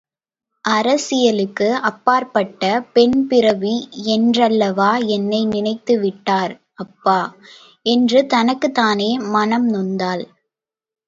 அரசியலுக்கு 0.65 1.67
அப்பாற்பட்ட 1.81 2.63
பெண் 2.93 3.19
பிறவி 3.27 3.73
என்றல்லவா 4.13 4.89
என்னை 5.09 5.41
நினைத்து 5.45 5.95
விட்டார் 5.99 6.55
அப்பா! 6.75 7.19
என்று 7.85 8.21
தனக்குத்தானே 8.27 9.11
மனம் 9.29 9.69
நொந்தாள். 9.69 10.25